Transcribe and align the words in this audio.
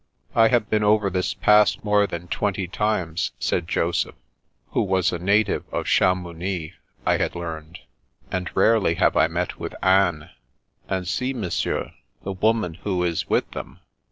"I 0.35 0.47
have 0.47 0.67
been 0.67 0.83
over 0.83 1.11
this 1.11 1.35
Pass 1.35 1.77
more 1.83 2.07
than 2.07 2.27
twenty 2.27 2.67
times," 2.67 3.33
said 3.37 3.67
Joseph 3.67 4.15
(who 4.69 4.81
was 4.81 5.11
a 5.13 5.19
native 5.19 5.63
of 5.71 5.85
Cha 5.85 6.15
mounix, 6.15 6.73
I 7.05 7.17
had 7.17 7.35
learned)," 7.35 7.77
yet 8.33 8.55
rarely 8.55 8.95
have 8.95 9.15
I 9.15 9.27
met 9.27 9.59
with 9.59 9.75
dnes. 9.83 10.31
And 10.89 11.07
see. 11.07 11.33
Monsieur, 11.35 11.91
the 12.23 12.33
woman 12.33 12.79
who 12.81 13.03
is 13.03 13.29
with 13.29 13.51
them. 13.51 13.77